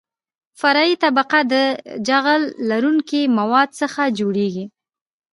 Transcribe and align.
فرعي 0.59 0.93
طبقه 1.03 1.39
د 1.53 1.53
جغل 2.07 2.41
لرونکو 2.69 3.19
موادو 3.37 3.77
څخه 3.81 4.01
جوړیږي 4.19 4.65